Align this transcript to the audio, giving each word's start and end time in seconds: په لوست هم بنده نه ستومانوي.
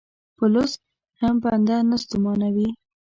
په 0.37 0.45
لوست 0.53 0.79
هم 1.21 1.35
بنده 1.43 1.77
نه 1.89 1.97
ستومانوي. 2.03 2.69